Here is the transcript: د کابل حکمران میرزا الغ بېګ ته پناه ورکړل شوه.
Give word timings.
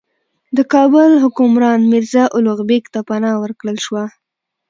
د 0.57 0.59
کابل 0.73 1.11
حکمران 1.23 1.79
میرزا 1.91 2.23
الغ 2.37 2.59
بېګ 2.69 2.85
ته 2.93 2.99
پناه 3.09 3.35
ورکړل 3.39 3.77
شوه. 3.85 4.03